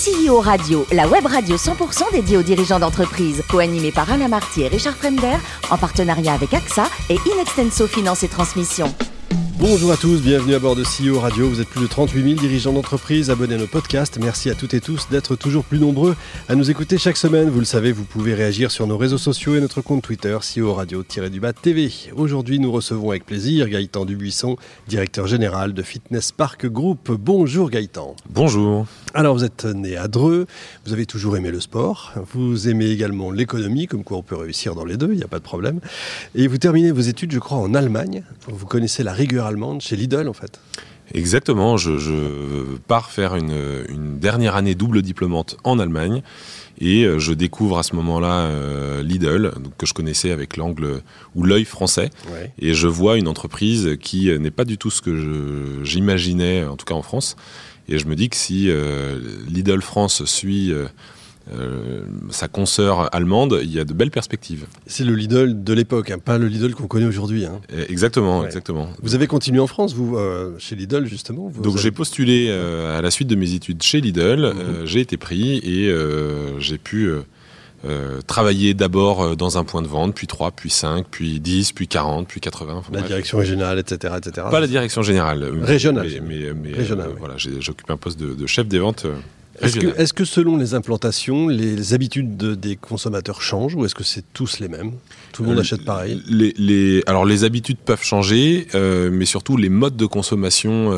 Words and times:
CEO 0.00 0.40
Radio, 0.40 0.86
la 0.92 1.06
web 1.06 1.26
radio 1.26 1.56
100% 1.56 2.10
dédiée 2.12 2.38
aux 2.38 2.42
dirigeants 2.42 2.78
d'entreprise, 2.78 3.42
co-animée 3.50 3.92
par 3.92 4.10
Alain 4.10 4.28
Marty 4.28 4.62
et 4.62 4.68
Richard 4.68 4.96
Fremder, 4.96 5.36
en 5.70 5.76
partenariat 5.76 6.32
avec 6.32 6.54
AXA 6.54 6.88
et 7.10 7.18
Inextenso 7.26 7.86
Finance 7.86 8.22
et 8.22 8.28
Transmission. 8.28 8.86
Bonjour 9.58 9.92
à 9.92 9.98
tous, 9.98 10.22
bienvenue 10.22 10.54
à 10.54 10.58
bord 10.58 10.74
de 10.74 10.84
CEO 10.84 11.20
Radio. 11.20 11.46
Vous 11.46 11.60
êtes 11.60 11.68
plus 11.68 11.82
de 11.82 11.86
38 11.86 12.22
000 12.22 12.34
dirigeants 12.40 12.72
d'entreprise 12.72 13.28
abonnés 13.28 13.56
à 13.56 13.58
nos 13.58 13.66
podcasts. 13.66 14.18
Merci 14.18 14.48
à 14.48 14.54
toutes 14.54 14.72
et 14.72 14.80
tous 14.80 15.08
d'être 15.10 15.36
toujours 15.36 15.64
plus 15.64 15.78
nombreux 15.78 16.16
à 16.48 16.54
nous 16.54 16.70
écouter 16.70 16.96
chaque 16.96 17.18
semaine. 17.18 17.50
Vous 17.50 17.58
le 17.58 17.66
savez, 17.66 17.92
vous 17.92 18.04
pouvez 18.04 18.32
réagir 18.32 18.70
sur 18.70 18.86
nos 18.86 18.96
réseaux 18.96 19.18
sociaux 19.18 19.54
et 19.54 19.60
notre 19.60 19.82
compte 19.82 20.02
Twitter 20.02 20.38
CEO 20.38 20.72
Radio-du-Bas 20.72 21.52
TV. 21.52 21.92
Aujourd'hui, 22.16 22.58
nous 22.58 22.72
recevons 22.72 23.10
avec 23.10 23.26
plaisir 23.26 23.68
Gaëtan 23.68 24.06
Dubuisson, 24.06 24.56
directeur 24.88 25.26
général 25.26 25.74
de 25.74 25.82
Fitness 25.82 26.32
Park 26.32 26.64
Group. 26.64 27.10
Bonjour 27.10 27.68
Gaëtan. 27.68 28.16
Bonjour. 28.30 28.86
Alors, 29.12 29.34
vous 29.34 29.44
êtes 29.44 29.64
né 29.64 29.96
à 29.96 30.06
Dreux, 30.06 30.46
vous 30.86 30.92
avez 30.92 31.04
toujours 31.04 31.36
aimé 31.36 31.50
le 31.50 31.60
sport, 31.60 32.12
vous 32.32 32.68
aimez 32.68 32.90
également 32.90 33.32
l'économie, 33.32 33.86
comme 33.86 34.04
quoi 34.04 34.18
on 34.18 34.22
peut 34.22 34.36
réussir 34.36 34.76
dans 34.76 34.84
les 34.84 34.96
deux, 34.96 35.08
il 35.10 35.16
n'y 35.16 35.24
a 35.24 35.28
pas 35.28 35.38
de 35.38 35.44
problème. 35.44 35.80
Et 36.36 36.46
vous 36.46 36.58
terminez 36.58 36.92
vos 36.92 37.00
études, 37.00 37.32
je 37.32 37.40
crois, 37.40 37.58
en 37.58 37.74
Allemagne. 37.74 38.22
Vous 38.46 38.66
connaissez 38.66 39.02
la 39.02 39.12
rigueur 39.12 39.46
allemande 39.46 39.80
chez 39.80 39.96
Lidl, 39.96 40.28
en 40.28 40.32
fait. 40.32 40.60
Exactement, 41.12 41.76
je, 41.76 42.76
pars 42.86 43.10
faire 43.10 43.34
une, 43.34 44.18
dernière 44.20 44.54
année 44.54 44.76
double 44.76 45.02
diplômante 45.02 45.56
en 45.64 45.80
Allemagne 45.80 46.22
et 46.78 47.04
euh, 47.04 47.18
je 47.18 47.32
découvre 47.32 47.78
à 47.78 47.82
ce 47.82 47.96
moment-là 47.96 48.44
euh, 48.44 49.02
Lidl, 49.02 49.52
que 49.76 49.86
je 49.86 49.92
connaissais 49.92 50.30
avec 50.30 50.56
l'angle 50.56 51.02
ou 51.34 51.42
l'œil 51.42 51.64
français, 51.64 52.10
et 52.58 52.74
je 52.74 52.86
vois 52.86 53.18
une 53.18 53.26
entreprise 53.26 53.96
qui 54.00 54.30
n'est 54.38 54.52
pas 54.52 54.64
du 54.64 54.78
tout 54.78 54.90
ce 54.90 55.02
que 55.02 55.82
j'imaginais, 55.82 56.64
en 56.64 56.76
tout 56.76 56.86
cas 56.86 56.94
en 56.94 57.02
France. 57.02 57.36
Et 57.88 57.98
je 57.98 58.06
me 58.06 58.14
dis 58.14 58.28
que 58.28 58.36
si 58.36 58.66
euh, 58.68 59.18
Lidl 59.48 59.82
France 59.82 60.24
suit 60.24 60.72
euh, 60.72 60.86
euh, 61.52 62.02
sa 62.30 62.46
consoeur 62.46 63.14
allemande, 63.14 63.58
il 63.62 63.72
y 63.72 63.80
a 63.80 63.84
de 63.84 63.92
belles 63.92 64.10
perspectives. 64.10 64.66
C'est 64.86 65.04
le 65.04 65.14
Lidl 65.14 65.64
de 65.64 65.72
l'époque, 65.72 66.10
hein, 66.10 66.18
pas 66.18 66.38
le 66.38 66.46
Lidl 66.46 66.74
qu'on 66.74 66.86
connaît 66.86 67.06
aujourd'hui. 67.06 67.44
Hein. 67.44 67.60
Exactement, 67.88 68.44
exactement. 68.44 68.88
Vous 69.02 69.14
avez 69.14 69.26
continué 69.26 69.60
en 69.60 69.66
France, 69.66 69.94
vous, 69.94 70.16
chez 70.58 70.76
Lidl 70.76 71.06
justement 71.06 71.50
Donc 71.62 71.78
j'ai 71.78 71.90
postulé 71.90 72.50
à 72.50 73.02
la 73.02 73.10
suite 73.10 73.28
de 73.28 73.36
mes 73.36 73.54
études 73.54 73.82
chez 73.82 74.00
Lidl, 74.00 74.52
mhm. 74.54 74.86
j'ai 74.86 75.00
été 75.00 75.16
pris 75.16 75.58
et 75.58 75.92
j'ai 76.58 76.78
pu 76.78 77.10
euh, 77.86 78.20
travailler 78.26 78.74
d'abord 78.74 79.22
euh, 79.22 79.36
dans 79.36 79.56
un 79.56 79.64
point 79.64 79.80
de 79.80 79.86
vente, 79.88 80.14
puis 80.14 80.26
3, 80.26 80.50
puis 80.50 80.68
5, 80.68 81.06
puis 81.10 81.40
10, 81.40 81.72
puis 81.72 81.88
40, 81.88 82.28
puis 82.28 82.38
80. 82.38 82.82
la 82.92 83.00
direction 83.00 83.38
régionale, 83.38 83.78
etc., 83.78 84.14
etc. 84.18 84.46
Pas 84.50 84.60
la 84.60 84.66
direction 84.66 85.00
générale. 85.00 85.42
Régionale. 85.62 86.06
Mais, 86.22 86.52
mais, 86.54 86.72
euh, 86.78 86.94
voilà, 87.18 87.36
j'occupe 87.38 87.90
un 87.90 87.96
poste 87.96 88.20
de, 88.20 88.46
chef 88.46 88.68
des 88.68 88.80
ventes. 88.80 89.06
Est-ce 89.62 89.78
que, 89.78 89.98
est 89.98 90.12
que, 90.12 90.26
selon 90.26 90.58
les 90.58 90.74
implantations, 90.74 91.48
les 91.48 91.94
habitudes 91.94 92.36
des 92.36 92.76
consommateurs 92.76 93.40
changent 93.40 93.74
ou 93.74 93.86
est-ce 93.86 93.94
que 93.94 94.04
c'est 94.04 94.24
tous 94.34 94.58
les 94.58 94.68
mêmes? 94.68 94.92
Tout 95.32 95.42
le 95.42 95.48
monde 95.48 95.58
achète 95.58 95.84
pareil? 95.84 96.22
les, 96.28 96.54
les, 96.58 97.02
Alors 97.06 97.24
les 97.24 97.44
habitudes 97.44 97.78
peuvent 97.78 98.02
changer, 98.02 98.66
mais 98.74 99.24
surtout 99.24 99.56
les 99.56 99.68
modes 99.70 99.96
de 99.96 100.06
consommation 100.06 100.90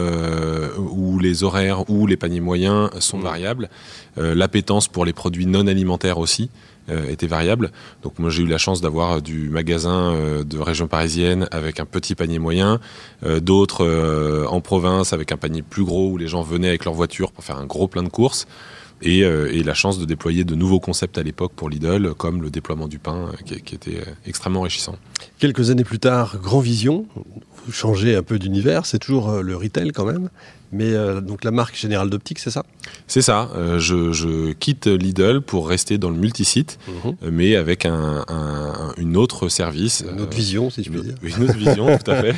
ou 0.78 1.18
les 1.20 1.44
horaires 1.44 1.88
ou 1.90 2.08
les 2.08 2.16
paniers 2.16 2.40
moyens 2.40 2.90
sont 2.98 3.18
mmh. 3.18 3.22
variables. 3.22 3.70
L'appétence 4.16 4.86
pour 4.86 5.04
les 5.04 5.12
produits 5.12 5.46
non 5.46 5.66
alimentaires 5.66 6.18
aussi. 6.18 6.50
Euh, 6.90 7.08
était 7.08 7.28
variable. 7.28 7.70
Donc 8.02 8.18
moi 8.18 8.28
j'ai 8.28 8.42
eu 8.42 8.46
la 8.46 8.58
chance 8.58 8.80
d'avoir 8.80 9.12
euh, 9.12 9.20
du 9.20 9.48
magasin 9.50 10.14
euh, 10.14 10.42
de 10.42 10.58
région 10.58 10.88
parisienne 10.88 11.46
avec 11.52 11.78
un 11.78 11.84
petit 11.84 12.16
panier 12.16 12.40
moyen, 12.40 12.80
d'autres 13.40 14.46
en 14.48 14.60
province 14.60 15.12
avec 15.12 15.30
un 15.30 15.36
panier 15.36 15.62
plus 15.62 15.84
gros 15.84 16.10
où 16.10 16.16
les 16.16 16.26
gens 16.26 16.42
venaient 16.42 16.68
avec 16.68 16.84
leur 16.84 16.94
voiture 16.94 17.30
pour 17.30 17.44
faire 17.44 17.58
un 17.58 17.66
gros 17.66 17.86
plein 17.86 18.02
de 18.02 18.08
courses. 18.08 18.46
Et, 19.00 19.22
la 19.22 19.74
chance 19.74 19.98
de 19.98 20.04
déployer 20.04 20.44
de 20.44 20.54
nouveaux 20.54 20.80
concepts 20.80 21.18
à 21.18 21.22
l'époque 21.22 21.52
pour 21.54 21.68
Lidl, 21.68 22.14
comme 22.14 22.42
le 22.42 22.50
déploiement 22.50 22.88
du 22.88 22.98
pain, 22.98 23.30
qui, 23.44 23.60
qui, 23.60 23.74
était 23.74 24.00
extrêmement 24.26 24.60
enrichissant. 24.60 24.96
Quelques 25.38 25.70
années 25.70 25.84
plus 25.84 25.98
tard, 25.98 26.38
Grand 26.40 26.60
Vision, 26.60 27.06
vous 27.66 27.72
changez 27.72 28.16
un 28.16 28.22
peu 28.22 28.38
d'univers, 28.38 28.86
c'est 28.86 28.98
toujours 28.98 29.42
le 29.42 29.56
retail 29.56 29.92
quand 29.92 30.04
même, 30.04 30.28
mais 30.72 30.94
euh, 30.94 31.20
donc 31.20 31.44
la 31.44 31.50
marque 31.50 31.76
Générale 31.76 32.08
d'Optique, 32.08 32.38
c'est 32.38 32.50
ça? 32.50 32.64
C'est 33.06 33.20
ça. 33.20 33.50
Euh, 33.54 33.78
je, 33.78 34.52
quitte 34.52 34.86
Lidl 34.86 35.42
pour 35.42 35.68
rester 35.68 35.98
dans 35.98 36.08
le 36.08 36.16
multisite, 36.16 36.78
mhm. 36.88 36.94
euh, 37.22 37.30
mais 37.30 37.56
avec 37.56 37.84
un, 37.84 38.24
une 38.96 39.18
autre 39.18 39.48
service. 39.48 40.02
Une 40.10 40.22
autre 40.22 40.34
vision, 40.34 40.70
si 40.70 40.82
je 40.82 40.90
puis 40.90 41.02
dire. 41.02 41.14
Une 41.22 41.44
autre 41.44 41.56
vision, 41.56 41.98
tout 41.98 42.10
à 42.10 42.22
fait. 42.22 42.34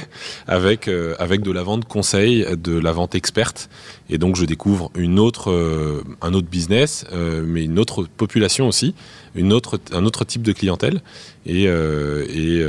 Avec, 0.48 0.90
avec 1.18 1.42
de 1.42 1.52
la 1.52 1.62
vente 1.62 1.84
conseil, 1.84 2.44
de 2.56 2.76
la 2.76 2.90
vente 2.90 3.14
experte. 3.14 3.70
Et 4.10 4.18
donc 4.18 4.36
je 4.36 4.44
découvre 4.44 4.90
une 4.96 5.18
autre, 5.18 6.02
un 6.20 6.34
autre 6.34 6.48
business, 6.48 7.06
mais 7.12 7.64
une 7.64 7.78
autre 7.78 8.04
population 8.16 8.66
aussi, 8.66 8.94
une 9.34 9.52
autre, 9.52 9.80
un 9.92 10.04
autre 10.04 10.24
type 10.24 10.42
de 10.42 10.52
clientèle. 10.52 11.02
Et, 11.46 11.64
et, 11.64 12.60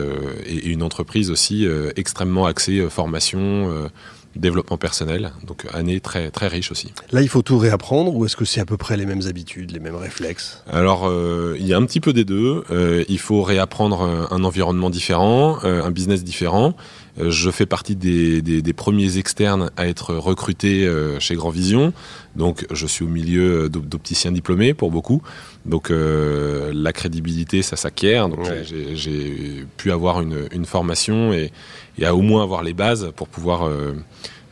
et 0.45 0.67
une 0.67 0.83
entreprise 0.83 1.31
aussi 1.31 1.67
extrêmement 1.95 2.45
axée 2.45 2.87
formation 2.89 3.89
développement 4.35 4.77
personnel. 4.77 5.31
Donc 5.45 5.65
année 5.73 5.99
très 5.99 6.29
très 6.31 6.47
riche 6.47 6.71
aussi. 6.71 6.91
Là, 7.11 7.21
il 7.21 7.29
faut 7.29 7.41
tout 7.41 7.57
réapprendre 7.57 8.13
ou 8.15 8.25
est-ce 8.25 8.35
que 8.35 8.45
c'est 8.45 8.61
à 8.61 8.65
peu 8.65 8.77
près 8.77 8.97
les 8.97 9.05
mêmes 9.05 9.21
habitudes, 9.27 9.71
les 9.71 9.79
mêmes 9.79 9.95
réflexes? 9.95 10.63
Alors, 10.67 11.07
euh, 11.07 11.55
il 11.59 11.67
y 11.67 11.73
a 11.73 11.77
un 11.77 11.85
petit 11.85 11.99
peu 11.99 12.13
des 12.13 12.25
deux. 12.25 12.63
Euh, 12.71 13.03
il 13.07 13.19
faut 13.19 13.41
réapprendre 13.43 14.27
un 14.31 14.43
environnement 14.43 14.89
différent, 14.89 15.59
euh, 15.63 15.83
un 15.83 15.91
business 15.91 16.23
différent. 16.23 16.75
Je 17.17 17.49
fais 17.49 17.65
partie 17.65 17.95
des, 17.95 18.41
des, 18.41 18.73
premiers 18.73 19.17
externes 19.17 19.71
à 19.77 19.87
être 19.87 20.13
recrutés 20.15 20.85
chez 21.19 21.35
Grand 21.35 21.49
Vision. 21.49 21.93
Donc, 22.35 22.65
je 22.71 22.85
suis 22.85 23.05
au 23.05 23.07
milieu 23.07 23.69
d'opticiens 23.69 24.33
diplômés 24.33 24.73
pour 24.73 24.91
beaucoup. 24.91 25.21
Donc, 25.65 25.89
la 25.91 26.91
crédibilité, 26.91 27.61
ça 27.61 27.77
s'acquiert. 27.77 28.27
Donc, 28.27 28.45
j'ai 28.65 29.65
pu 29.77 29.91
avoir 29.91 30.21
une, 30.21 30.47
une 30.51 30.65
formation 30.65 31.31
et, 31.31 31.51
et, 31.97 32.05
à 32.05 32.13
au 32.13 32.21
moins 32.21 32.43
avoir 32.43 32.63
les 32.63 32.73
bases 32.73 33.11
pour 33.15 33.29
pouvoir 33.29 33.69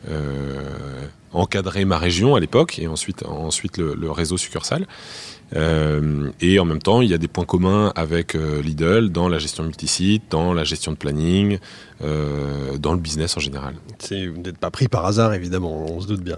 euh, 0.08 1.06
encadrer 1.34 1.84
ma 1.84 1.98
région 1.98 2.34
à 2.34 2.40
l'époque 2.40 2.78
et 2.78 2.86
ensuite, 2.86 3.24
ensuite 3.26 3.78
le, 3.78 4.10
réseau 4.10 4.36
succursale. 4.36 4.86
Euh, 5.54 6.30
et 6.40 6.58
en 6.58 6.64
même 6.64 6.80
temps, 6.80 7.02
il 7.02 7.10
y 7.10 7.14
a 7.14 7.18
des 7.18 7.28
points 7.28 7.44
communs 7.44 7.92
avec 7.94 8.34
euh, 8.34 8.62
Lidl 8.62 9.10
dans 9.10 9.28
la 9.28 9.38
gestion 9.38 9.62
multisite, 9.62 10.24
dans 10.30 10.52
la 10.52 10.64
gestion 10.64 10.92
de 10.92 10.96
planning, 10.96 11.58
dans 12.00 12.92
le 12.92 12.98
business 12.98 13.34
en 13.36 13.40
général. 13.40 13.74
Vous 14.10 14.42
n'êtes 14.42 14.58
pas 14.58 14.70
pris 14.70 14.88
par 14.88 15.06
hasard, 15.06 15.32
évidemment, 15.32 15.86
on 15.88 16.00
se 16.02 16.06
doute 16.06 16.20
bien. 16.20 16.36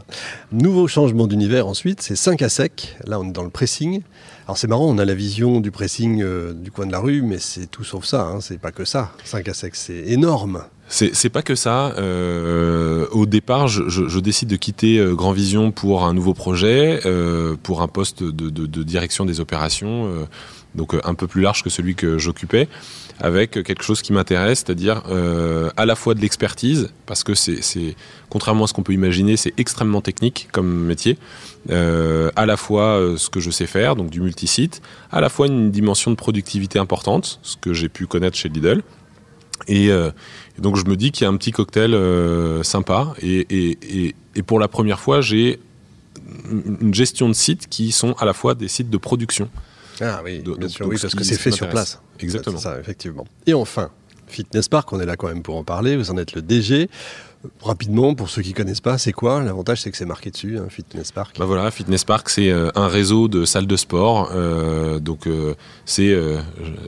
Nouveau 0.52 0.86
changement 0.86 1.26
d'univers 1.26 1.66
ensuite, 1.66 2.02
c'est 2.02 2.14
5 2.14 2.42
à 2.42 2.48
sec. 2.48 2.96
Là, 3.04 3.18
on 3.18 3.28
est 3.28 3.32
dans 3.32 3.42
le 3.42 3.50
pressing. 3.50 4.02
Alors 4.46 4.58
c'est 4.58 4.68
marrant, 4.68 4.86
on 4.86 4.98
a 4.98 5.04
la 5.04 5.14
vision 5.14 5.60
du 5.60 5.72
pressing 5.72 6.22
du 6.54 6.70
coin 6.70 6.86
de 6.86 6.92
la 6.92 7.00
rue, 7.00 7.22
mais 7.22 7.38
c'est 7.38 7.66
tout 7.66 7.82
sauf 7.82 8.04
ça. 8.04 8.26
Hein. 8.26 8.40
C'est 8.40 8.60
pas 8.60 8.70
que 8.70 8.84
ça. 8.84 9.12
5 9.24 9.48
à 9.48 9.54
sec, 9.54 9.74
c'est 9.74 10.04
énorme. 10.06 10.62
C'est 10.88 11.30
pas 11.30 11.42
que 11.42 11.54
ça. 11.54 11.94
Euh, 11.98 13.06
au 13.10 13.26
départ, 13.26 13.66
je, 13.68 14.20
décide 14.20 14.48
de 14.48 14.56
quitter 14.56 14.98
euh, 14.98 15.14
Grand 15.14 15.32
Vision 15.32 15.72
pour 15.72 16.04
un 16.04 16.14
nouveau 16.14 16.32
projet, 16.32 17.00
euh, 17.06 17.56
pour 17.60 17.82
un 17.82 17.88
poste 17.88 18.22
de, 18.22 18.82
direction 18.82 19.24
des 19.24 19.40
opérations, 19.40 20.26
donc 20.74 20.94
un 21.02 21.14
peu 21.14 21.26
plus 21.26 21.42
large 21.42 21.62
que 21.62 21.70
celui 21.70 21.94
que 21.94 22.18
j'occupais, 22.18 22.68
avec 23.18 23.62
quelque 23.62 23.82
chose 23.82 24.02
qui 24.02 24.12
m'intéresse, 24.12 24.62
c'est-à-dire 24.64 25.02
à 25.76 25.86
la 25.86 25.96
fois 25.96 26.14
de 26.14 26.20
l'expertise, 26.20 26.90
parce 27.06 27.24
que 27.24 27.34
c'est 27.34 27.96
contrairement 28.28 28.64
à 28.64 28.66
ce 28.66 28.74
qu'on 28.74 28.82
peut 28.82 28.92
imaginer, 28.92 29.36
c'est 29.36 29.54
extrêmement 29.58 30.00
technique 30.00 30.48
comme 30.52 30.84
métier, 30.84 31.18
à 31.68 32.46
la 32.46 32.56
fois 32.56 33.14
ce 33.16 33.28
que 33.28 33.40
je 33.40 33.50
sais 33.50 33.66
faire, 33.66 33.96
donc 33.96 34.10
du 34.10 34.20
multisite, 34.20 34.82
à 35.10 35.20
la 35.20 35.28
fois 35.28 35.46
une 35.46 35.70
dimension 35.70 36.10
de 36.10 36.16
productivité 36.16 36.78
importante, 36.78 37.40
ce 37.42 37.56
que 37.56 37.72
j'ai 37.72 37.88
pu 37.88 38.06
connaître 38.06 38.36
chez 38.36 38.48
Lidl. 38.48 38.82
Et, 39.68 39.90
et 40.58 40.62
donc 40.62 40.76
je 40.76 40.84
me 40.86 40.96
dis 40.96 41.12
qu'il 41.12 41.24
y 41.24 41.26
a 41.26 41.30
un 41.30 41.36
petit 41.36 41.50
cocktail 41.50 41.94
euh, 41.94 42.62
sympa. 42.62 43.14
Et, 43.22 44.14
pour 44.46 44.58
la 44.58 44.68
première 44.68 45.00
fois, 45.00 45.20
j'ai 45.20 45.58
une 46.50 46.94
gestion 46.94 47.28
de 47.28 47.34
sites 47.34 47.68
qui 47.68 47.92
sont 47.92 48.12
à 48.14 48.24
la 48.24 48.32
fois 48.32 48.54
des 48.54 48.68
sites 48.68 48.90
de 48.90 48.98
production. 48.98 49.48
Ah 50.00 50.20
oui, 50.24 50.42
bien 50.58 50.68
sûr, 50.68 50.86
oui, 50.86 50.98
parce 51.00 51.14
que 51.14 51.24
c'est 51.24 51.38
fait 51.38 51.50
sur 51.50 51.68
place. 51.68 52.00
Exactement. 52.20 52.58
ça, 52.58 52.78
effectivement. 52.78 53.26
Et 53.46 53.54
enfin, 53.54 53.90
Fitness 54.26 54.68
Park, 54.68 54.92
on 54.92 55.00
est 55.00 55.06
là 55.06 55.16
quand 55.16 55.28
même 55.28 55.42
pour 55.42 55.56
en 55.56 55.64
parler. 55.64 55.96
Vous 55.96 56.10
en 56.10 56.18
êtes 56.18 56.34
le 56.34 56.42
DG. 56.42 56.88
Rapidement, 57.62 58.14
pour 58.14 58.28
ceux 58.28 58.42
qui 58.42 58.52
connaissent 58.52 58.80
pas, 58.80 58.98
c'est 58.98 59.12
quoi? 59.12 59.42
L'avantage, 59.42 59.82
c'est 59.82 59.90
que 59.90 59.96
c'est 59.96 60.06
marqué 60.06 60.30
dessus, 60.30 60.58
hein, 60.58 60.66
Fitness 60.68 61.12
Park. 61.12 61.36
Bah 61.38 61.44
voilà, 61.44 61.70
Fitness 61.70 62.04
Park, 62.04 62.28
c'est 62.28 62.50
euh, 62.50 62.70
un 62.74 62.88
réseau 62.88 63.28
de 63.28 63.44
salles 63.44 63.66
de 63.66 63.76
sport. 63.76 64.30
Euh, 64.34 64.98
donc, 64.98 65.26
euh, 65.26 65.54
c'est, 65.84 66.16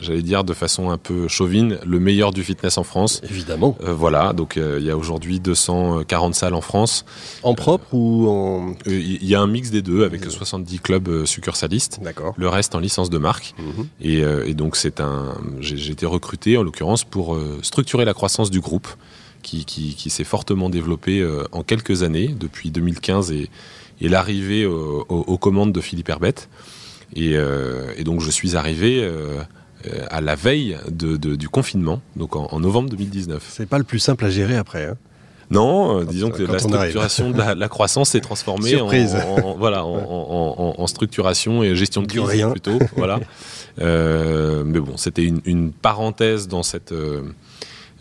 j'allais 0.00 0.22
dire 0.22 0.44
de 0.44 0.54
façon 0.54 0.90
un 0.90 0.98
peu 0.98 1.28
chauvine, 1.28 1.78
le 1.84 2.00
meilleur 2.00 2.32
du 2.32 2.42
fitness 2.42 2.78
en 2.78 2.84
France. 2.84 3.20
Évidemment. 3.28 3.76
voilà, 3.80 4.32
donc 4.32 4.56
il 4.56 4.84
y 4.84 4.90
a 4.90 4.96
aujourd'hui 4.96 5.40
240 5.40 6.34
salles 6.34 6.54
en 6.54 6.60
France. 6.60 7.04
En 7.42 7.54
propre 7.54 7.86
ou 7.92 8.28
en 8.28 8.74
Il 8.86 9.24
y 9.24 9.34
a 9.34 9.40
un 9.40 9.46
mix 9.46 9.70
des 9.70 9.82
deux 9.82 10.04
avec 10.04 10.24
70 10.24 10.78
clubs 10.80 11.24
succursalistes. 11.24 12.00
D'accord. 12.02 12.34
Le 12.36 12.48
reste 12.48 12.74
en 12.74 12.80
licence 12.80 13.10
de 13.10 13.18
marque. 13.18 13.54
Mhm. 13.58 13.86
et, 14.00 14.18
et, 14.46 14.54
donc, 14.54 14.76
c'est 14.76 15.00
un. 15.00 15.34
J'ai 15.60 15.92
été 15.92 16.06
recruté 16.06 16.56
en 16.56 16.62
l'occurrence 16.62 17.04
pour 17.04 17.38
structurer 17.62 18.04
la 18.04 18.14
croissance 18.14 18.50
du 18.50 18.60
groupe 18.60 18.88
qui, 19.48 20.10
s'est 20.10 20.24
fortement 20.24 20.70
développé 20.70 21.20
euh, 21.20 21.44
en 21.52 21.62
quelques 21.62 22.02
années, 22.02 22.34
depuis 22.38 22.70
2015 22.70 23.32
et, 23.32 23.50
et 24.00 24.08
l'arrivée 24.08 24.64
aux 24.66 25.38
commandes 25.38 25.72
de 25.72 25.80
Philippe 25.80 26.08
Herbette. 26.08 26.48
Et, 27.16 27.32
et, 27.96 28.04
donc 28.04 28.20
je 28.20 28.30
suis 28.30 28.54
arrivé 28.54 29.04
à 30.10 30.20
la 30.20 30.36
veille 30.36 30.76
de, 30.88 31.16
du 31.16 31.48
confinement, 31.48 32.00
donc 32.14 32.36
en, 32.36 32.60
novembre 32.60 32.90
2019. 32.90 33.44
C'est 33.48 33.66
pas 33.66 33.78
le 33.78 33.84
plus 33.84 33.98
simple 33.98 34.24
à 34.24 34.30
gérer 34.30 34.56
après. 34.56 34.86
Hein 34.86 34.96
non, 35.50 36.00
euh, 36.00 36.04
disons 36.04 36.30
que 36.30 36.42
la 36.42 36.58
structuration 36.58 37.30
de 37.30 37.38
la, 37.38 37.68
croissance 37.68 38.10
s'est 38.10 38.20
transformée 38.20 38.78
en, 38.80 39.54
voilà, 39.56 39.84
en, 39.84 40.86
structuration 40.86 41.62
et 41.62 41.74
gestion 41.74 42.02
de 42.02 42.06
crise 42.06 42.22
rien. 42.22 42.50
plutôt. 42.50 42.78
voilà. 42.96 43.20
Euh, 43.80 44.64
mais 44.66 44.80
bon, 44.80 44.96
c'était 44.96 45.22
une, 45.22 45.70
parenthèse 45.70 46.48
dans 46.48 46.64
cette. 46.64 46.90
Euh, 46.90 47.22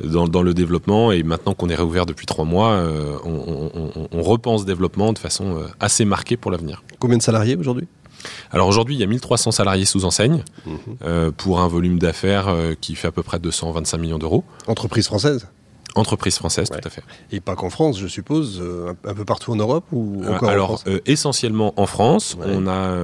dans, 0.03 0.41
le 0.41 0.53
développement 0.53 1.11
et 1.11 1.23
maintenant 1.23 1.53
qu'on 1.53 1.69
est 1.69 1.75
réouvert 1.75 2.05
depuis 2.05 2.25
trois 2.25 2.45
mois, 2.45 2.81
on, 3.23 4.21
repense 4.21 4.65
développement 4.65 5.13
de 5.13 5.19
façon 5.19 5.61
assez 5.79 6.05
marquée 6.05 6.37
pour 6.37 6.51
l'avenir. 6.51 6.83
Combien 6.99 7.17
de 7.17 7.23
salariés 7.23 7.55
aujourd'hui? 7.55 7.87
Alors 8.51 8.67
aujourd'hui, 8.67 8.95
il 8.95 8.99
y 8.99 9.03
a 9.03 9.07
1300 9.07 9.51
salariés 9.51 9.85
sous 9.85 10.05
enseigne 10.05 10.43
mhm. 10.65 11.31
pour 11.31 11.59
un 11.61 11.67
volume 11.67 11.99
d'affaires 11.99 12.53
qui 12.81 12.95
fait 12.95 13.07
à 13.07 13.11
peu 13.11 13.23
près 13.23 13.39
225 13.39 13.97
millions 13.97 14.19
d'euros. 14.19 14.43
Entreprise 14.67 15.07
française? 15.07 15.47
Entreprise 15.97 16.37
française, 16.37 16.69
tout 16.69 16.79
à 16.83 16.89
fait. 16.89 17.03
Et 17.31 17.39
pas 17.39 17.55
qu'en 17.55 17.69
France, 17.69 17.99
je 17.99 18.07
suppose, 18.07 18.59
euh, 18.61 18.93
un 19.03 19.13
peu 19.13 19.25
partout 19.25 19.51
en 19.51 19.55
Europe 19.55 19.85
ou 19.91 20.23
euh, 20.23 20.35
encore 20.35 20.49
Alors, 20.49 20.81
euh, 20.87 20.99
essentiellement 21.05 21.73
en 21.77 21.85
France. 21.85 22.37
On 22.43 22.67
a 22.67 22.95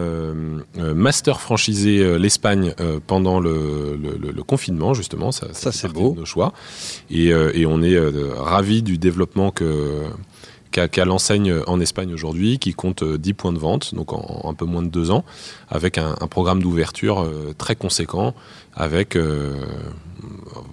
master 0.94 1.42
franchisé 1.42 2.18
l'Espagne 2.18 2.74
pendant 3.08 3.40
le, 3.40 3.98
confinement, 4.46 4.94
justement. 4.94 5.32
Ça, 5.32 5.48
ça 5.54 5.72
c'est 5.72 5.92
beau. 5.92 6.16
nos 6.16 6.26
choix. 6.26 6.54
Et, 7.10 7.28
et 7.30 7.66
on 7.66 7.82
est 7.82 7.98
ravis 8.38 8.84
du 8.84 8.98
développement 8.98 9.52
que 9.52 10.04
qu'a 10.74 11.06
l'enseigne 11.06 11.54
en 11.68 11.80
Espagne 11.80 12.14
aujourd'hui, 12.14 12.60
qui 12.60 12.74
compte 12.74 13.04
10 13.04 13.34
points 13.34 13.54
de 13.54 13.60
vente, 13.60 13.94
donc 13.96 14.14
en, 14.14 14.50
un 14.50 14.54
peu 14.54 14.66
moins 14.66 14.82
de 14.82 14.90
deux 14.90 15.12
ans, 15.12 15.24
avec 15.70 15.98
un, 15.98 16.16
programme 16.30 16.62
d'ouverture 16.62 17.30
très 17.58 17.76
conséquent, 17.76 18.34
avec 18.74 19.16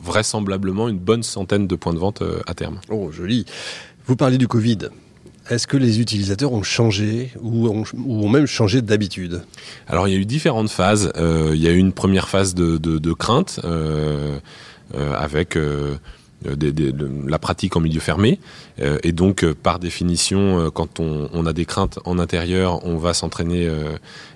vraisemblablement 0.03 0.89
une 0.89 0.99
bonne 0.99 1.23
centaine 1.23 1.67
de 1.67 1.77
points 1.77 1.95
de 1.95 1.99
vente 1.99 2.23
euh, 2.23 2.41
à 2.47 2.55
terme. 2.55 2.81
Oh, 2.89 3.11
joli. 3.11 3.45
Vous 4.07 4.17
parlez 4.17 4.39
du 4.39 4.49
Covid. 4.49 4.79
Est-ce 5.49 5.67
que 5.67 5.77
les 5.77 6.01
utilisateurs 6.01 6.53
ont 6.53 6.63
changé 6.63 7.33
ou 7.41 7.69
ont, 7.69 8.29
même 8.29 8.47
changé 8.47 8.83
d'habitude? 8.83 9.43
Alors 9.89 10.07
il 10.07 10.15
y 10.15 10.17
a 10.17 10.21
eu 10.21 10.25
différentes 10.25 10.71
phases. 10.71 11.13
Euh, 11.17 11.53
il 11.55 11.61
y 11.61 11.67
a 11.67 11.73
eu 11.73 11.79
une 11.79 11.93
première 11.93 12.29
phase 12.29 12.55
de, 12.55 13.13
crainte 13.13 13.61
euh, 13.65 14.39
avec 14.95 15.59
la 16.45 17.39
pratique 17.39 17.77
en 17.77 17.81
milieu 17.81 18.01
fermé. 18.01 18.39
et 19.03 19.13
donc 19.13 19.45
par 19.53 19.79
définition, 19.79 20.71
quand 20.71 21.01
on, 21.01 21.47
a 21.47 21.53
des 21.53 21.65
craintes 21.65 21.99
en 22.05 22.19
intérieur, 22.19 22.87
on 22.87 22.97
va 22.97 23.15
s'entraîner 23.15 23.71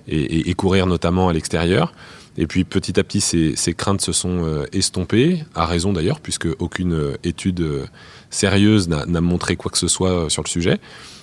et, 0.08 0.50
et, 0.50 0.54
courir 0.54 0.86
notamment 0.86 1.28
à 1.28 1.32
l'extérieur. 1.32 1.92
Et 2.36 2.46
puis 2.46 2.64
petit 2.64 2.98
à 2.98 3.04
petit, 3.04 3.20
ces, 3.20 3.74
craintes 3.74 4.00
se 4.00 4.12
sont 4.12 4.44
euh, 4.44 4.66
estompées, 4.72 5.44
à 5.54 5.66
raison 5.66 5.92
d'ailleurs, 5.92 6.20
puisque 6.20 6.48
aucune 6.58 6.94
euh, 6.94 7.16
étude 7.22 7.60
euh, 7.60 7.86
sérieuse 8.34 8.88
n'a 8.88 9.20
montré 9.20 9.56
quoi 9.56 9.70
que 9.70 9.78
ce 9.78 9.88
soit 9.88 10.28
sur 10.28 10.42
le 10.42 10.48
sujet. 10.48 10.78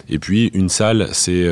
Et 0.10 0.20
puis 0.20 0.48
une 0.54 0.70
salle, 0.70 1.10
c'est 1.14 1.48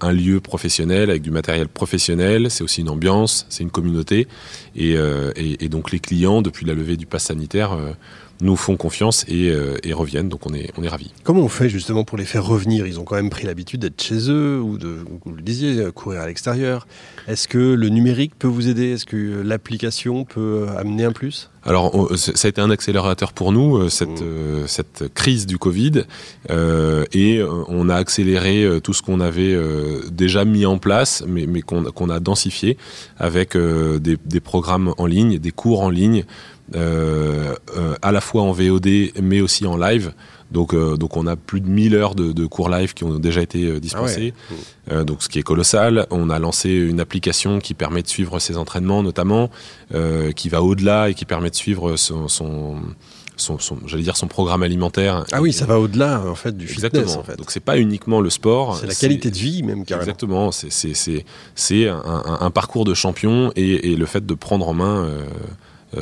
un 0.00 0.12
lieu 0.12 0.40
professionnel 0.40 1.10
avec 1.10 1.22
du 1.22 1.30
matériel 1.30 1.68
professionnel, 1.68 2.50
c'est 2.50 2.64
aussi 2.64 2.80
une 2.80 2.88
ambiance, 2.88 3.46
c'est 3.48 3.62
une 3.62 3.70
communauté. 3.70 4.26
Et, 4.74 4.96
et, 5.36 5.68
donc 5.68 5.92
les 5.92 6.00
clients, 6.00 6.42
depuis 6.42 6.66
la 6.66 6.74
levée 6.74 6.96
du 6.96 7.06
pass 7.06 7.24
sanitaire, 7.24 7.76
nous 8.42 8.56
font 8.56 8.76
confiance 8.76 9.24
euh, 9.30 9.78
et, 9.82 9.92
reviennent. 9.92 10.28
Donc 10.28 10.46
on 10.46 10.52
est, 10.52 10.70
on 10.76 10.82
est 10.82 10.88
ravis. 10.88 11.12
Comment 11.22 11.42
on 11.42 11.48
fait 11.48 11.68
justement 11.68 12.04
pour 12.04 12.18
les 12.18 12.24
faire 12.24 12.44
revenir? 12.44 12.86
Ils 12.86 13.00
ont 13.00 13.04
quand 13.04 13.14
même 13.14 13.30
pris 13.30 13.46
l'habitude 13.46 13.80
d'être 13.80 14.02
chez 14.02 14.30
eux 14.30 14.60
ou 14.60 14.78
de, 14.78 14.98
vous 15.24 15.34
le 15.34 15.42
disiez, 15.42 15.78
euh, 15.78 15.92
courir 15.92 16.20
à 16.20 16.26
l'extérieur. 16.26 16.86
Est-ce 17.28 17.48
que 17.48 17.58
le 17.58 17.88
numérique 17.88 18.32
peut 18.38 18.48
vous 18.48 18.68
aider? 18.68 18.92
Est-ce 18.92 19.06
que 19.06 19.42
l'application 19.42 20.24
peut 20.24 20.66
euh, 20.68 20.76
amener 20.76 21.04
un 21.04 21.12
plus? 21.12 21.50
Alors, 21.64 22.10
ça 22.16 22.46
a 22.46 22.48
été 22.48 22.60
un 22.60 22.70
accélérateur 22.70 23.32
pour 23.32 23.52
nous, 23.52 23.88
cette, 23.88 24.20
mmh. 24.20 24.66
cette 24.66 25.14
crise 25.14 25.46
du 25.46 25.58
Covid, 25.58 26.04
et 26.50 27.40
on 27.68 27.88
a 27.88 27.94
accéléré 27.94 28.80
tout 28.82 28.92
ce 28.92 29.02
qu'on 29.02 29.20
avait 29.20 29.56
déjà 30.10 30.44
mis 30.44 30.66
en 30.66 30.78
place, 30.78 31.22
mais, 31.26 31.46
mais 31.46 31.62
qu'on 31.62 32.10
a 32.10 32.20
densifié 32.20 32.76
avec 33.18 33.56
des, 33.56 34.16
des, 34.24 34.40
programmes 34.40 34.92
en 34.98 35.06
ligne, 35.06 35.38
des 35.38 35.52
cours 35.52 35.82
en 35.82 35.90
ligne, 35.90 36.24
euh, 36.74 37.54
euh, 37.76 37.94
à 38.00 38.12
la 38.12 38.20
fois 38.20 38.42
en 38.42 38.52
VOD 38.52 38.88
mais 39.20 39.40
aussi 39.40 39.66
en 39.66 39.76
live. 39.76 40.12
Donc, 40.52 40.74
euh, 40.74 40.96
donc 40.96 41.16
on 41.16 41.26
a 41.26 41.36
plus 41.36 41.60
de 41.60 41.68
1000 41.68 41.94
heures 41.94 42.14
de, 42.14 42.46
cours 42.46 42.68
live 42.68 42.94
qui 42.94 43.04
ont 43.04 43.18
déjà 43.18 43.42
été 43.42 43.80
dispensés, 43.80 44.34
ah 44.90 45.04
donc 45.04 45.22
ce 45.22 45.28
qui 45.28 45.38
est 45.38 45.42
colossal. 45.42 46.06
On 46.10 46.30
a 46.30 46.38
lancé 46.38 46.70
une 46.70 47.00
application 47.00 47.58
qui 47.60 47.74
permet 47.74 48.02
de 48.02 48.08
suivre 48.08 48.38
ses 48.38 48.56
entraînements 48.56 49.02
notamment, 49.02 49.50
qui 50.36 50.48
va 50.48 50.62
au-delà 50.62 51.10
et 51.10 51.14
qui 51.14 51.24
permet 51.24 51.50
de 51.50 51.54
suivre 51.54 51.96
son, 51.96 52.28
son 52.28 52.76
son, 53.36 53.58
j'allais 53.86 54.02
dire 54.02 54.16
son 54.16 54.28
programme 54.28 54.62
alimentaire. 54.62 55.24
Ah 55.32 55.40
oui, 55.40 55.52
ça 55.52 55.66
va 55.66 55.78
au-delà 55.78 56.22
en 56.26 56.34
fait 56.34 56.56
du 56.56 56.70
Exactement. 56.70 57.02
fitness. 57.02 57.16
En 57.18 57.24
fait. 57.24 57.36
Donc 57.36 57.50
c'est 57.50 57.60
pas 57.60 57.78
uniquement 57.78 58.20
le 58.20 58.30
sport. 58.30 58.78
C'est 58.78 58.86
la 58.86 58.94
qualité 58.94 59.30
de 59.30 59.36
vie 59.36 59.62
même 59.62 59.84
carrément. 59.84 60.02
Exactement. 60.02 60.52
C'est 60.52 60.70
c'est 61.54 61.88
un, 61.88 62.22
un, 62.40 62.50
parcours 62.50 62.84
de 62.84 62.94
champion 62.94 63.52
et, 63.56 63.92
et, 63.92 63.96
le 63.96 64.06
fait 64.06 64.24
de 64.24 64.34
prendre 64.34 64.68
en 64.68 64.74
main 64.74 65.04
euh, 65.04 65.24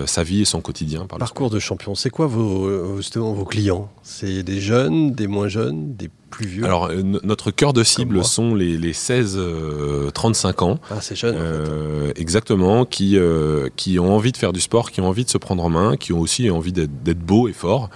sa 0.06 0.22
vie 0.22 0.42
et 0.42 0.44
son 0.44 0.60
quotidien. 0.60 1.06
Par 1.06 1.18
Parcours 1.18 1.50
de 1.50 1.58
champion, 1.58 1.94
c'est 1.94 2.10
quoi 2.10 2.26
vos, 2.26 2.66
euh, 2.66 2.96
justement 2.98 3.32
vos 3.32 3.44
clients? 3.44 3.90
C'est 4.02 4.42
des 4.42 4.60
jeunes, 4.60 5.12
des 5.12 5.26
moins 5.26 5.48
jeunes, 5.48 5.94
des 5.96 6.08
plus 6.30 6.46
vieux? 6.46 6.64
Alors, 6.64 6.86
euh, 6.86 7.02
notre 7.02 7.50
cœur 7.50 7.72
de 7.72 7.82
cible 7.82 8.24
sont 8.24 8.54
les, 8.54 8.78
les 8.78 8.92
16-35 8.92 10.64
ans. 10.64 10.78
Ah, 10.90 11.00
c'est 11.00 11.16
jeune. 11.16 11.36
Exactement, 12.16 12.84
qui, 12.84 13.18
qui 13.76 13.98
ont 13.98 14.14
envie 14.14 14.32
de 14.32 14.36
faire 14.36 14.52
du 14.52 14.60
sport, 14.60 14.90
qui 14.90 15.00
ont 15.00 15.08
envie 15.08 15.24
de 15.24 15.30
se 15.30 15.38
prendre 15.38 15.64
en 15.64 15.70
main, 15.70 15.96
qui 15.96 16.12
ont 16.12 16.20
aussi 16.20 16.50
envie 16.50 16.72
d'être 16.72 17.18
beaux 17.18 17.48
et 17.48 17.52
forts. 17.52 17.90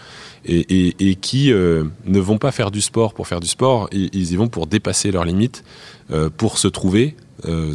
Et, 0.46 1.11
et, 1.11 1.14
qui 1.14 1.50
ne 1.50 2.20
vont 2.20 2.38
pas 2.38 2.52
faire 2.52 2.70
du 2.70 2.81
sport 2.81 3.14
pour 3.14 3.26
faire 3.29 3.41
du 3.41 3.49
sport, 3.49 3.88
ils, 3.93 4.11
ils 4.12 4.32
y 4.32 4.37
vont 4.37 4.49
pour 4.49 4.67
dépasser 4.67 5.11
leurs 5.11 5.25
limites, 5.25 5.64
pour 6.37 6.58
se 6.58 6.69
trouver, 6.69 7.17
euh, 7.47 7.75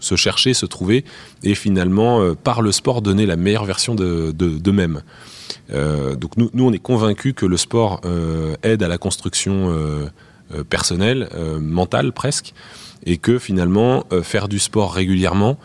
se 0.00 0.16
chercher, 0.16 0.54
se 0.54 0.66
trouver, 0.66 1.04
et 1.44 1.54
finalement, 1.54 2.20
euh, 2.20 2.34
par 2.34 2.62
le 2.62 2.72
sport, 2.72 3.00
donner 3.00 3.26
la 3.26 3.36
meilleure 3.36 3.64
version 3.64 3.94
d'eux-mêmes. 3.94 5.02
Euh, 5.70 6.16
donc 6.16 6.36
nous, 6.36 6.50
nous, 6.52 6.66
on 6.66 6.72
est 6.72 6.78
convaincus 6.78 7.32
que 7.34 7.46
le 7.46 7.56
sport 7.56 8.00
aide 8.62 8.82
à 8.82 8.88
la 8.88 8.98
construction 8.98 9.72
personnelle, 10.68 11.28
mentale 11.60 12.12
presque, 12.12 12.54
et 13.06 13.18
que 13.18 13.38
finalement, 13.38 14.04
faire 14.22 14.48
du 14.48 14.58
sport 14.58 14.92
régulièrement 14.92 15.58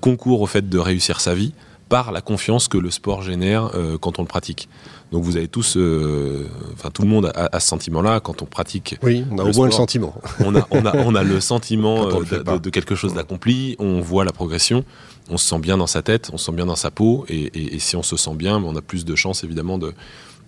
concourt 0.00 0.42
au 0.42 0.46
fait 0.46 0.68
de 0.68 0.78
réussir 0.78 1.20
sa 1.20 1.34
vie 1.34 1.54
par 1.88 2.12
la 2.12 2.20
confiance 2.20 2.68
que 2.68 2.78
le 2.78 2.90
sport 2.90 3.22
génère 3.22 3.70
quand 4.00 4.18
on 4.18 4.22
le 4.22 4.28
pratique. 4.28 4.68
Donc 5.12 5.22
vous 5.22 5.36
avez 5.36 5.46
tous, 5.46 5.76
euh, 5.76 6.48
enfin 6.72 6.90
tout 6.90 7.02
le 7.02 7.08
monde 7.08 7.30
a, 7.34 7.60
ce 7.60 7.68
sentiment-là 7.68 8.18
quand 8.20 8.42
on 8.42 8.44
pratique. 8.44 8.96
Oui, 9.02 9.24
on 9.30 9.38
a 9.38 9.44
au 9.44 9.52
moins 9.52 9.66
le 9.66 9.72
sentiment. 9.72 10.14
On 10.40 10.54
a, 10.56 10.66
on 10.70 10.84
a, 10.84 10.96
on 10.96 11.14
a 11.14 11.22
le 11.22 11.40
sentiment 11.52 12.08
euh, 12.08 12.58
de, 12.58 12.70
quelque 12.70 12.96
chose 12.96 13.14
d'accompli. 13.14 13.76
On 13.78 14.00
voit 14.00 14.24
la 14.24 14.32
progression. 14.32 14.84
On 15.30 15.36
se 15.36 15.46
sent 15.46 15.58
bien 15.58 15.76
dans 15.76 15.86
sa 15.86 16.02
tête, 16.02 16.30
on 16.32 16.38
se 16.38 16.46
sent 16.46 16.52
bien 16.52 16.66
dans 16.66 16.76
sa 16.76 16.90
peau. 16.90 17.24
Et, 17.28 17.74
et 17.76 17.78
si 17.78 17.94
on 17.96 18.02
se 18.02 18.16
sent 18.16 18.34
bien, 18.34 18.56
on 18.62 18.74
a 18.74 18.82
plus 18.82 19.04
de 19.04 19.14
chances 19.14 19.44
évidemment 19.44 19.78
de 19.78 19.94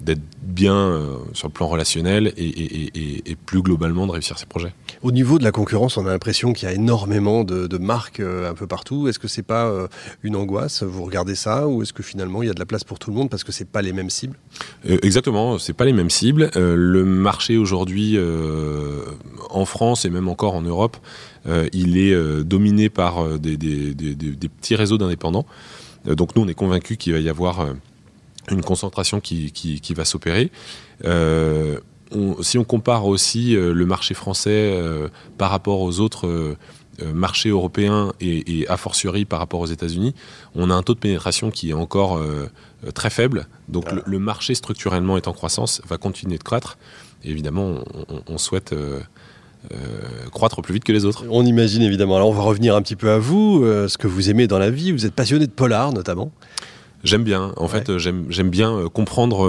d'être 0.01 0.21
bien 0.43 0.77
euh, 0.77 1.17
sur 1.33 1.49
le 1.49 1.53
plan 1.53 1.69
relationnel 1.69 2.33
et, 2.37 3.37
plus 3.47 3.63
globalement 3.63 4.07
de 4.07 4.13
réussir 4.13 4.39
ses 4.39 4.47
projets. 4.47 4.75
Au 5.03 5.13
niveau 5.13 5.39
de 5.39 5.45
la 5.45 5.53
concurrence, 5.53 5.97
on 5.97 6.07
a 6.07 6.11
l'impression 6.11 6.53
qu'il 6.53 6.69
y 6.69 6.71
a 6.71 6.75
énormément 6.75 7.45
de, 7.45 7.79
marques 7.79 8.21
euh, 8.21 8.51
un 8.51 8.55
peu 8.55 8.67
partout. 8.67 9.09
Est-ce 9.09 9.19
que 9.19 9.29
c'est 9.29 9.43
pas 9.43 9.67
euh, 9.67 9.89
une 10.23 10.37
angoisse? 10.37 10.83
Vous 10.83 11.05
regardez 11.05 11.35
ça 11.35 11.69
ou 11.69 11.83
est-ce 11.83 11.93
que 11.93 12.03
finalement 12.03 12.43
il 12.43 12.47
y 12.47 12.51
a 12.51 12.55
de 12.55 12.59
la 12.59 12.67
place 12.67 12.85
pour 12.85 12.99
tout 12.99 13.11
le 13.11 13.17
monde 13.17 13.31
parce 13.31 13.45
que 13.45 13.53
c'est 13.53 13.69
pas 13.69 13.83
les 13.83 13.93
mêmes 13.93 14.11
cibles? 14.11 14.37
Exactement, 14.85 15.59
c'est 15.59 15.73
pas 15.73 15.85
les 15.85 15.93
mêmes 15.93 16.11
cibles. 16.11 16.51
le 16.55 17.05
marché 17.05 17.57
aujourd'hui 17.57 18.19
en 19.51 19.65
France 19.65 20.05
et 20.05 20.11
même 20.11 20.29
encore 20.29 20.55
en 20.55 20.63
Europe, 20.63 20.97
il 21.73 21.97
est 21.97 22.45
dominé 22.45 22.89
par 22.89 23.39
des, 23.39 23.57
des 23.57 24.49
petits 24.49 24.75
réseaux 24.75 24.99
d'indépendants. 24.99 25.47
donc 26.07 26.35
nous, 26.37 26.43
on 26.43 26.49
est 26.49 26.55
convaincus 26.55 26.97
qu'il 26.99 27.13
va 27.13 27.21
y 27.21 27.29
avoir 27.29 27.67
une 28.51 28.63
concentration 28.63 29.21
qui, 29.21 29.53
qui, 29.53 29.95
va 29.95 30.05
s'opérer. 30.05 30.51
Euh, 31.05 31.79
si 32.41 32.59
on 32.59 32.65
compare 32.65 33.07
aussi 33.07 33.55
euh, 33.55 33.73
le 33.73 33.87
marché 33.87 34.15
français 34.15 34.51
euh, 34.51 35.09
par 35.37 35.51
rapport 35.51 35.81
aux 35.81 36.01
autres 36.01 36.57
marchés 37.15 37.51
européens 37.51 38.13
et, 38.21 38.61
et, 38.61 38.69
a 38.69 38.77
fortiori 38.77 39.25
par 39.25 39.39
rapport 39.39 39.61
aux 39.61 39.67
États-Unis, 39.67 40.15
on 40.57 40.69
a 40.69 40.75
un 40.75 40.83
taux 40.83 40.95
de 40.95 40.99
pénétration 40.99 41.53
qui 41.53 41.71
est 41.71 41.75
encore 41.75 42.21
très 42.93 43.09
faible. 43.09 43.47
Donc 43.69 43.85
le, 44.05 44.19
marché 44.19 44.57
structurellement 44.57 45.17
est 45.17 45.29
en 45.29 45.33
croissance, 45.33 45.81
va 45.87 45.97
continuer 45.97 46.39
de 46.39 46.43
croître. 46.43 46.77
Et 47.23 47.31
évidemment, 47.31 47.85
on, 48.27 48.37
souhaite 48.37 48.75
croître 50.33 50.61
plus 50.61 50.75
vite 50.75 50.83
que 50.83 50.91
les 50.91 51.05
autres. 51.05 51.25
On 51.31 51.47
imagine 51.47 51.83
évidemment. 51.83 52.17
Alors 52.17 52.31
on 52.31 52.35
va 52.35 52.43
revenir 52.43 52.75
un 52.75 52.83
petit 52.83 52.97
peu 52.97 53.13
à 53.13 53.21
vous, 53.21 53.63
ce 53.63 53.97
que 53.97 54.09
vous 54.09 54.29
aimez 54.29 54.49
dans 54.49 54.59
la 54.59 54.71
vie. 54.71 54.91
Vous 54.91 55.07
êtes 55.07 55.15
passionné 55.15 55.47
de 55.47 55.53
polar 55.53 55.93
notamment. 55.93 56.33
J'aime 57.05 57.23
bien. 57.23 57.53
En 57.57 57.69
fait, 57.69 57.97
j'aime 57.99 58.51
bien 58.51 58.89
comprendre 58.93 59.47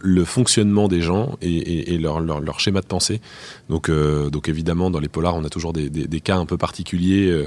le 0.00 0.24
fonctionnement 0.24 0.88
des 0.88 1.02
gens 1.02 1.36
et, 1.42 1.98
leur, 1.98 2.20
leur, 2.20 2.60
schéma 2.60 2.80
de 2.80 2.86
pensée. 2.86 3.20
Donc, 3.68 3.90
donc 3.90 4.48
évidemment, 4.48 4.90
dans 4.90 5.00
les 5.00 5.08
polars, 5.08 5.36
on 5.36 5.44
a 5.44 5.50
toujours 5.50 5.72
des, 5.72 5.90
des 5.90 6.20
cas 6.20 6.36
un 6.36 6.46
peu 6.46 6.56
particuliers 6.56 7.46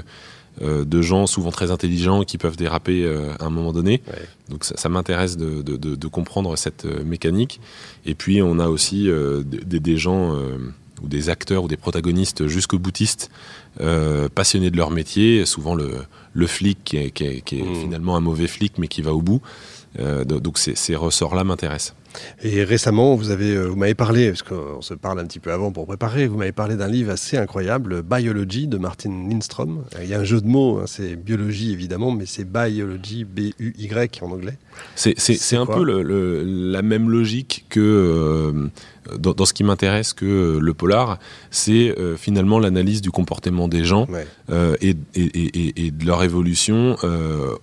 euh, 0.60 0.84
de 0.84 1.00
gens 1.00 1.26
souvent 1.26 1.50
très 1.50 1.70
intelligents 1.70 2.24
qui 2.24 2.36
peuvent 2.36 2.56
déraper 2.56 3.04
euh, 3.04 3.32
à 3.40 3.46
un 3.46 3.50
moment 3.50 3.72
donné. 3.72 4.02
Donc 4.50 4.64
ça, 4.64 4.88
m'intéresse 4.90 5.38
de, 5.38 6.06
comprendre 6.08 6.56
cette 6.56 6.84
euh, 6.84 7.02
mécanique. 7.04 7.58
Et 8.04 8.14
puis 8.14 8.42
on 8.42 8.58
a 8.58 8.68
aussi 8.68 9.08
des, 9.44 9.96
gens 9.96 10.36
ou 11.02 11.08
des 11.08 11.28
acteurs 11.28 11.64
ou 11.64 11.68
des 11.68 11.76
protagonistes 11.76 12.46
jusqu'au 12.46 12.78
boutistes 12.78 13.30
passionnés 14.34 14.70
de 14.70 14.76
leur 14.76 14.90
métier, 14.90 15.46
souvent 15.46 15.74
le, 15.74 15.92
le 16.32 16.46
flic 16.46 16.78
qui 16.84 16.96
est, 16.96 17.52
mmh. 17.52 17.74
finalement 17.80 18.16
un 18.16 18.20
mauvais 18.20 18.48
flic 18.48 18.78
mais 18.78 18.88
qui 18.88 19.02
va 19.02 19.12
au 19.12 19.22
bout. 19.22 19.40
donc 20.26 20.58
ces 20.58 20.96
ressorts-là 20.96 21.44
m'intéressent. 21.44 21.94
Et 22.42 22.64
récemment, 22.64 23.14
vous 23.14 23.30
avez, 23.30 23.54
euh, 23.54 23.66
vous 23.66 23.76
m'avez 23.76 23.94
parlé, 23.94 24.28
parce 24.28 24.42
qu'on 24.42 24.82
se 24.82 24.94
parle 24.94 25.20
un 25.20 25.26
petit 25.26 25.38
peu 25.38 25.52
avant 25.52 25.72
pour 25.72 25.86
préparer, 25.86 26.26
vous 26.26 26.36
m'avez 26.36 26.52
parlé 26.52 26.76
d'un 26.76 26.88
livre 26.88 27.10
assez 27.10 27.36
incroyable, 27.36 28.02
Biology 28.02 28.66
de 28.66 28.78
Martin 28.78 29.10
Lindstrom. 29.28 29.84
Il 30.00 30.08
y 30.08 30.14
a 30.14 30.20
un 30.20 30.24
jeu 30.24 30.40
de 30.40 30.46
mots, 30.46 30.78
hein, 30.78 30.84
c'est 30.86 31.16
biologie 31.16 31.72
évidemment, 31.72 32.10
mais 32.10 32.26
c'est 32.26 32.44
Biology, 32.44 33.24
B-U-Y 33.24 34.22
en 34.22 34.30
anglais. 34.30 34.58
C'est 34.94 35.56
un 35.56 35.66
peu 35.66 35.84
la 35.84 36.82
même 36.82 37.10
logique 37.10 37.66
que 37.68 37.80
euh, 37.80 38.68
dans, 39.18 39.44
ce 39.44 39.52
qui 39.52 39.64
m'intéresse 39.64 40.12
que 40.12 40.58
le 40.60 40.74
polar, 40.74 41.18
c'est 41.50 41.98
euh, 41.98 42.16
finalement 42.16 42.58
l'analyse 42.58 43.02
du 43.02 43.10
comportement 43.10 43.68
des 43.68 43.84
gens 43.84 44.06
et, 44.80 44.94
de 44.94 46.06
leur 46.06 46.22
évolution 46.22 46.96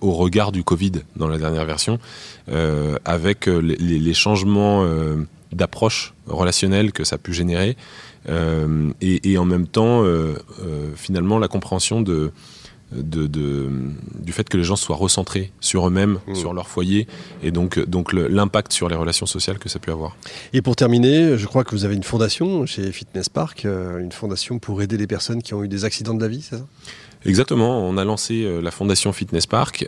au 0.00 0.12
regard 0.12 0.52
du 0.52 0.64
Covid 0.64 0.92
dans 1.16 1.28
la 1.28 1.38
dernière 1.38 1.64
version, 1.64 1.98
avec 3.04 3.46
les, 3.46 3.76
les 3.76 4.14
changements 4.14 4.84
euh, 4.84 5.16
d'approche 5.52 6.14
relationnelle 6.28 6.92
que 6.92 7.02
ça 7.02 7.16
a 7.16 7.18
pu 7.18 7.32
générer, 7.32 7.76
euh, 8.28 8.92
et, 9.00 9.36
en 9.36 9.44
même 9.44 9.66
temps, 9.66 10.04
euh, 10.04 10.34
finalement, 10.94 11.40
la 11.40 11.48
compréhension 11.48 12.02
de, 12.02 12.30
de, 12.92 13.26
du 13.26 14.32
fait 14.32 14.48
que 14.48 14.56
les 14.56 14.64
gens 14.64 14.76
soient 14.76 14.96
recentrés 14.96 15.52
sur 15.60 15.86
eux-mêmes, 15.86 16.18
mmh. 16.26 16.34
sur 16.34 16.52
leur 16.52 16.68
foyer, 16.68 17.06
et 17.42 17.50
donc, 17.50 17.78
donc 17.78 18.12
l'impact 18.12 18.72
sur 18.72 18.88
les 18.88 18.96
relations 18.96 19.26
sociales 19.26 19.58
que 19.58 19.68
ça 19.68 19.78
peut 19.78 19.92
avoir. 19.92 20.16
Et 20.52 20.62
pour 20.62 20.76
terminer, 20.76 21.38
je 21.38 21.46
crois 21.46 21.64
que 21.64 21.70
vous 21.70 21.84
avez 21.84 21.94
une 21.94 22.02
fondation 22.02 22.66
chez 22.66 22.92
Fitness 22.92 23.28
Park, 23.28 23.64
une 23.64 24.12
fondation 24.12 24.58
pour 24.58 24.82
aider 24.82 24.96
les 24.96 25.06
personnes 25.06 25.42
qui 25.42 25.54
ont 25.54 25.62
eu 25.62 25.68
des 25.68 25.84
accidents 25.84 26.14
de 26.14 26.22
la 26.22 26.28
vie, 26.28 26.42
c'est 26.42 26.56
ça? 26.56 26.66
Exactement, 27.26 27.86
on 27.86 27.98
a 27.98 28.04
lancé 28.04 28.48
la 28.62 28.70
fondation 28.70 29.12
Fitness 29.12 29.46
Park 29.46 29.86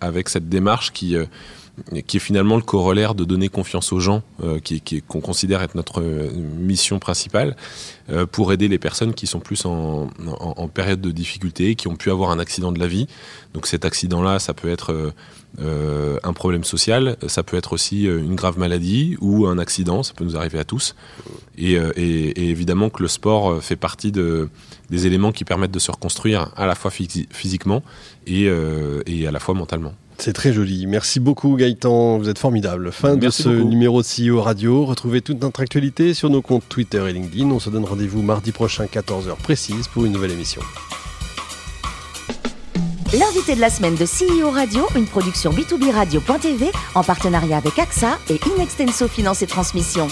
avec 0.00 0.28
cette 0.28 0.48
démarche 0.48 0.92
qui 0.92 1.16
qui 2.06 2.18
est 2.18 2.20
finalement 2.20 2.56
le 2.56 2.62
corollaire 2.62 3.14
de 3.14 3.24
donner 3.24 3.48
confiance 3.48 3.92
aux 3.92 4.00
gens, 4.00 4.22
euh, 4.42 4.60
qu'on 5.08 5.20
considère 5.20 5.62
être 5.62 5.74
notre 5.74 6.02
euh, 6.02 6.30
mission 6.58 6.98
principale, 6.98 7.56
euh, 8.10 8.26
pour 8.26 8.52
aider 8.52 8.68
les 8.68 8.78
personnes 8.78 9.14
qui 9.14 9.26
sont 9.26 9.40
plus 9.40 9.64
en, 9.64 10.08
période 10.72 11.00
de 11.00 11.10
difficulté, 11.10 11.74
qui 11.74 11.88
ont 11.88 11.96
pu 11.96 12.10
avoir 12.10 12.30
un 12.30 12.38
accident 12.38 12.72
de 12.72 12.78
la 12.78 12.86
vie. 12.86 13.06
Donc 13.54 13.66
cet 13.66 13.84
accident-là, 13.84 14.38
ça 14.38 14.54
peut 14.54 14.70
être 14.70 15.12
un 15.58 16.32
problème 16.32 16.64
social, 16.64 17.16
ça 17.26 17.42
peut 17.42 17.56
être 17.56 17.74
aussi 17.74 18.04
une 18.04 18.34
grave 18.34 18.58
maladie 18.58 19.16
ou 19.20 19.46
un 19.46 19.58
accident, 19.58 20.02
ça 20.02 20.14
peut 20.14 20.24
nous 20.24 20.36
arriver 20.36 20.58
à 20.58 20.64
tous. 20.64 20.94
Et, 21.58 21.74
évidemment 22.50 22.88
que 22.88 23.02
le 23.02 23.08
sport 23.08 23.62
fait 23.62 23.76
partie 23.76 24.12
de, 24.12 24.48
des 24.88 25.06
éléments 25.06 25.32
qui 25.32 25.44
permettent 25.44 25.72
de 25.72 25.78
se 25.78 25.90
reconstruire 25.90 26.50
à 26.56 26.66
la 26.66 26.74
fois 26.74 26.90
physiquement 26.90 27.82
et 28.26 28.48
à 28.48 29.30
la 29.30 29.40
fois 29.40 29.54
mentalement. 29.54 29.92
C'est 30.18 30.32
très 30.32 30.52
joli. 30.52 30.86
Merci 30.86 31.20
beaucoup 31.20 31.56
Gaëtan, 31.56 32.18
vous 32.18 32.28
êtes 32.28 32.38
formidable. 32.38 32.92
Fin 32.92 33.16
de 33.16 33.30
ce 33.30 33.48
numéro 33.48 34.02
de 34.02 34.06
CEO 34.06 34.40
Radio. 34.40 34.84
Retrouvez 34.84 35.20
toute 35.20 35.40
notre 35.40 35.60
actualité 35.60 36.14
sur 36.14 36.30
nos 36.30 36.42
comptes 36.42 36.68
Twitter 36.68 37.04
et 37.08 37.12
LinkedIn. 37.12 37.50
On 37.50 37.58
se 37.58 37.70
donne 37.70 37.84
rendez-vous 37.84 38.22
mardi 38.22 38.52
prochain 38.52 38.84
14h 38.84 39.36
précise 39.36 39.88
pour 39.88 40.04
une 40.04 40.12
nouvelle 40.12 40.32
émission. 40.32 40.62
L'invité 43.12 43.54
de 43.54 43.60
la 43.60 43.68
semaine 43.68 43.94
de 43.94 44.06
CEO 44.06 44.50
Radio, 44.50 44.86
une 44.96 45.06
production 45.06 45.50
B2B 45.50 45.90
Radio.tv 45.90 46.70
en 46.94 47.02
partenariat 47.02 47.58
avec 47.58 47.78
AXA 47.78 48.18
et 48.30 48.40
Inextenso 48.56 49.06
Finance 49.06 49.42
et 49.42 49.46
Transmission. 49.46 50.08